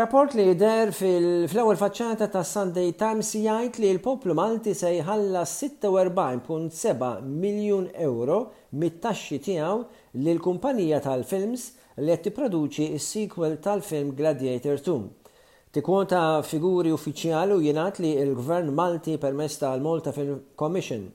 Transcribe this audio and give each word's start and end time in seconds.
Rapport 0.00 0.32
li 0.38 0.44
jider 0.48 0.88
fil-ewwel 0.96 1.76
faċċata 1.76 2.26
ta' 2.32 2.40
Sunday 2.50 2.92
Times 2.96 3.28
jgħid 3.36 3.74
li 3.82 3.88
l-poplu 3.96 4.32
Malti 4.38 4.70
se 4.76 4.92
jħalla 4.94 5.42
46.7 5.50 7.08
miljun 7.42 7.88
euro 8.06 8.38
mit-taxxi 8.80 9.40
tiegħu 9.44 10.20
lil 10.24 10.40
kumpanija 10.46 11.02
tal-films 11.04 11.66
li 11.98 12.14
qed 12.16 12.22
tipproduċi 12.30 12.86
s-sequel 13.00 13.58
tal-film 13.66 14.14
Gladiator 14.20 14.80
2. 14.86 15.02
Tikwota 15.76 16.22
figuri 16.48 16.94
uffiċjali 16.96 17.58
u 17.60 17.66
jingħat 17.68 18.00
li 18.00 18.14
l-Gvern 18.24 18.70
Malti 18.80 19.18
permess 19.20 19.60
tal-Malta 19.66 20.14
Film 20.16 20.40
Commission 20.58 21.08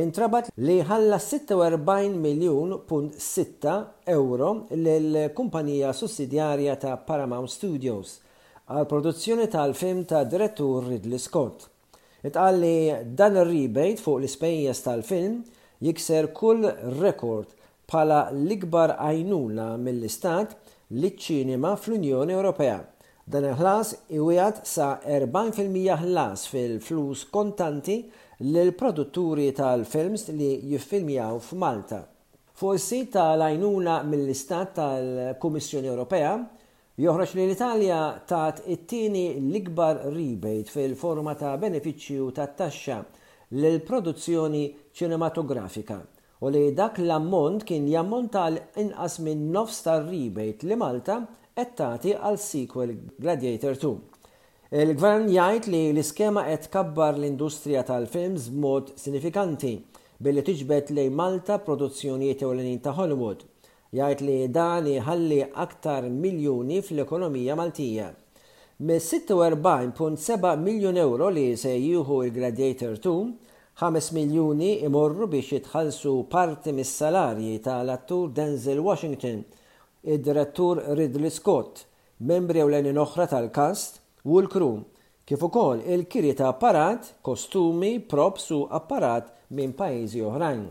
intrabat 0.00 0.48
li 0.66 0.80
ħalla 0.88 1.20
46 1.22 2.16
miljun 2.18 2.72
punt 2.88 3.14
6 3.22 3.74
euro 4.10 4.48
l-kumpanija 4.74 5.92
sussidjarja 5.94 6.74
ta' 6.82 6.96
Paramount 7.06 7.46
Studios 7.52 8.16
għal 8.66 8.88
produzzjoni 8.90 9.46
tal-film 9.52 10.02
ta' 10.10 10.24
direttur 10.26 10.88
Ridley 10.88 11.20
Scott. 11.22 11.68
Itqal 12.24 12.58
li 12.64 12.74
dan 13.16 13.36
ir-rebate 13.42 14.02
fuq 14.02 14.18
l-ispejjeż 14.22 14.80
tal-film 14.88 15.38
jikser 15.84 16.32
kull 16.34 16.64
rekord 16.98 17.52
bħala 17.90 18.24
l-ikbar 18.34 18.96
għajnuna 18.98 19.68
mill-istat 19.84 20.58
li 20.96 21.12
ċinema 21.20 21.76
fl-Unjoni 21.76 22.34
Ewropea 22.34 22.80
Dan 23.24 23.44
il-ħlas 23.48 23.94
iwijat 24.18 24.64
sa 24.68 24.98
40% 25.00 25.94
ħlas 26.02 26.42
fil-flus 26.52 27.22
kontanti 27.32 27.94
l-produtturi 28.44 29.46
tal-films 29.56 30.26
li 30.36 30.48
jiffilmjaw 30.74 31.38
f'Malta. 31.40 32.02
Fuq 32.54 32.78
sit 32.78 33.08
tal-għajnuna 33.16 33.94
mill-istat 34.06 34.74
tal-Kummissjoni 34.78 35.88
Ewropea, 35.90 36.32
joħroġ 37.00 37.32
li 37.34 37.46
l-Italja 37.48 38.00
tat 38.28 38.60
it-tieni 38.70 39.24
l-ikbar 39.40 40.04
rebate 40.12 40.70
fil-forma 40.70 41.34
ta' 41.40 41.56
benefiċċju 41.62 42.26
ta' 42.36 42.46
taxxa 42.58 42.98
l-produzzjoni 43.54 44.64
ċinematografika 44.94 45.96
u 46.44 46.50
li 46.52 46.66
dak 46.76 46.98
l-ammont 47.00 47.64
kien 47.66 47.84
jammont 47.88 48.30
tal 48.36 48.56
inqas 48.82 49.18
minn 49.24 49.48
nofs 49.54 49.80
tar 49.86 50.04
rebate 50.06 50.68
li 50.70 50.78
Malta 50.78 51.20
qed 51.58 51.68
tagħti 51.78 52.12
għal 52.28 52.36
sequel 52.42 52.94
Gladiator 53.24 53.76
2. 53.82 53.90
Il-gvern 54.74 55.28
jgħid 55.30 55.68
li 55.70 55.80
l-iskema 55.92 56.42
qed 56.48 56.66
kabbar 56.72 57.14
l-industrija 57.18 57.84
tal-films 57.86 58.48
b'mod 58.56 58.88
sinifikanti 58.98 59.70
billi 60.26 60.42
tiġbed 60.48 60.90
lejn 60.98 61.14
Malta 61.20 61.60
produzzjonijiet 61.62 62.42
ewlenin 62.42 62.80
ta' 62.82 62.96
Hollywood. 62.98 63.44
Jgħid 63.94 64.26
li 64.26 64.38
dan 64.56 64.88
ħalli 65.06 65.38
aktar 65.66 66.08
miljuni 66.10 66.80
fl-ekonomija 66.88 67.54
Maltija. 67.60 68.08
Mis-46.7 68.90 70.54
miljon 70.58 70.98
euro 70.98 71.28
li 71.30 71.46
se 71.56 71.76
jieħu 71.76 72.18
il-Gladiator 72.26 72.98
2, 73.02 73.34
5 73.78 74.14
miljuni 74.16 74.72
imorru 74.90 75.28
biex 75.30 75.54
jitħallsu 75.60 76.18
parti 76.34 76.74
mis-salarji 76.80 77.60
tal-attur 77.62 78.32
Denzel 78.44 78.82
Washington– 78.94 79.44
id-direttur 80.04 80.80
Ridley 80.96 81.30
Scott, 81.30 81.80
membri 82.20 82.60
l-enin 82.62 82.98
oħra 83.00 83.24
tal-kast 83.30 84.00
u 84.28 84.38
l-krum, 84.42 84.82
kif 85.24 85.42
ukoll 85.48 85.80
il-kiri 85.94 86.34
ta' 86.36 86.50
apparat, 86.52 87.12
kostumi, 87.24 87.94
props 88.00 88.50
u 88.52 88.58
apparat 88.68 89.30
minn 89.56 89.72
pajjiżi 89.78 90.20
oħrajn. 90.28 90.64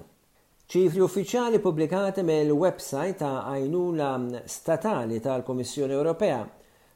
ċifri 0.70 1.02
uffiċjali 1.06 1.59
pubblikati 1.61 2.23
mill-website 2.26 3.17
ta' 3.22 3.50
għajnuna 3.56 4.44
statali 4.50 5.17
tal-Komissjoni 5.26 5.98
Ewropea 5.98 6.44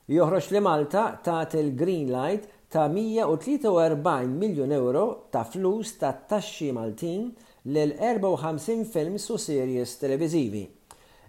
joħroġ 0.08 0.52
li 0.54 0.62
Malta 0.64 1.08
tat 1.26 1.58
il-Green 1.60 2.08
Light 2.14 2.46
ta' 2.72 2.86
143 2.88 4.30
miljon 4.38 4.72
euro 4.78 5.08
ta' 5.34 5.44
flus 5.44 5.98
ta' 6.00 6.14
taxxi 6.14 6.70
Maltin 6.72 7.28
l 7.68 7.92
54 7.98 8.88
films 8.88 9.26
u 9.34 9.38
series 9.38 9.98
televizivi. 10.00 10.64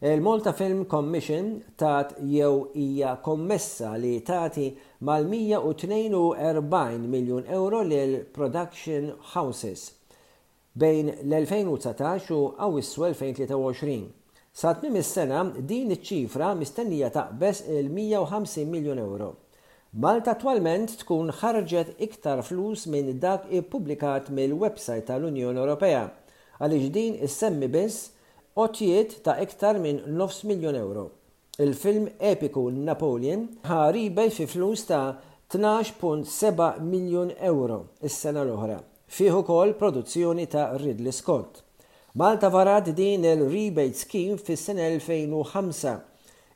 Il-Malta 0.00 0.52
Film 0.52 0.84
Commission 0.88 1.60
tat 1.76 2.12
jew 2.22 2.66
hija 2.74 3.16
kommessa 3.22 3.90
li 3.96 4.20
tati 4.20 4.78
mal-142 5.00 6.98
miljon 7.06 7.42
euro 7.48 7.80
l 7.82 8.22
Production 8.32 9.10
Houses 9.34 9.90
bejn 10.78 11.08
l-2019 11.18 12.30
u 12.32 12.38
Awwissu 12.62 13.04
2023. 13.10 13.98
Sa 14.54 14.70
tmiem 14.78 14.96
is-sena 15.00 15.42
din 15.66 15.90
iċ-ċifra 15.90 16.52
mistennija 16.60 17.10
taqbes 17.18 17.64
il-150 17.66 18.64
miljon 18.70 18.98
euro. 19.02 19.32
Malta 19.98 20.34
twalment 20.38 20.94
tkun 21.00 21.30
ħarġet 21.40 21.88
iktar 21.98 22.42
flus 22.46 22.86
minn 22.86 23.16
dak 23.18 23.46
ippubblikat 23.50 24.30
mill-website 24.30 25.06
tal-Unjoni 25.10 25.58
Ewropea 25.58 26.06
għaliex 26.60 26.88
din 27.00 27.14
issemmi 27.26 27.66
biss 27.74 28.08
oċiet 28.58 29.12
ta' 29.22 29.36
iktar 29.42 29.76
minn 29.78 30.00
9 30.18 30.44
miljon 30.50 30.74
euro. 30.74 31.04
Il-film 31.62 32.06
epiku 32.18 32.64
Napoleon 32.74 33.44
ħaribej 33.68 34.32
fi 34.34 34.46
flus 34.50 34.82
ta' 34.88 35.16
12.7 35.48 36.82
miljon 36.84 37.30
euro 37.38 37.76
is-sena 38.04 38.42
l-oħra, 38.44 38.78
fih 39.08 39.32
ukoll 39.40 39.74
produzzjoni 39.80 40.46
ta' 40.52 40.70
Ridley 40.76 41.14
Scott. 41.14 41.62
Malta 42.18 42.50
varat 42.50 42.90
din 42.98 43.24
il-rebate 43.30 43.94
scheme 43.96 44.38
fis 44.42 44.64
sena 44.66 44.88
2005, 44.90 46.02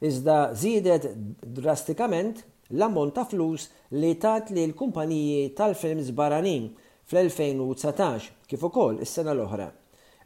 iżda 0.03 0.39
zidet 0.59 1.07
drastikament 1.43 2.43
l-ammont 2.73 3.15
ta' 3.15 3.29
flus 3.31 3.69
li 3.95 4.17
tat 4.19 4.51
li 4.51 4.65
l-kumpaniji 4.73 5.53
tal-films 5.59 6.11
baranin 6.19 6.73
fl-2019 7.07 8.33
kif 8.51 8.67
ukoll 8.71 8.99
is-sena 9.07 9.37
l-oħra. 9.37 9.71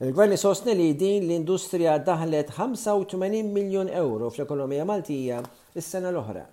Il-gvern 0.05 0.35
sostni 0.37 0.75
li 0.77 0.91
din 1.01 1.23
l-industrija 1.25 1.95
daħlet 2.05 2.51
85 2.59 3.41
miljon 3.55 3.89
euro 3.97 4.29
fl-ekonomija 4.35 4.85
Maltija 4.93 5.41
is-sena 5.83 6.13
l-oħra. 6.13 6.45